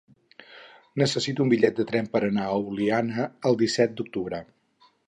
[1.01, 4.43] Necessito un bitllet de tren per anar a Oliana el disset d'octubre.